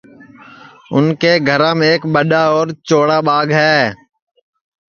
[0.93, 3.77] اُن کے گھرام ایک ٻڈؔا اور چوڑا ٻاگ ہے